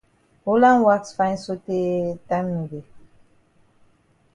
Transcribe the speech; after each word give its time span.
Holland 0.45 0.79
wax 0.87 1.03
fine 1.17 1.37
sotay 1.43 1.85
time 2.27 2.49
no 2.55 2.63
dey. 2.71 2.85